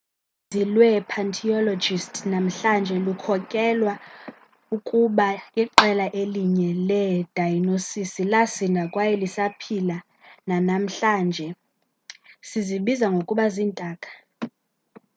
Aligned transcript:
uninzi 0.03 0.61
lwee-paleontologists 0.73 2.19
namhlanje 2.33 2.95
lukholelwa 3.05 3.93
ukuba 4.75 5.27
iqela 5.61 6.05
elinye 6.21 6.69
leedayinososi 6.89 8.21
lasinda 8.33 8.83
kwaye 8.93 9.13
lisaphila 9.21 9.97
nanamhlanje 10.47 11.47
sizibiza 12.47 13.05
ngokuba 13.13 13.45
ziintaka 13.53 14.09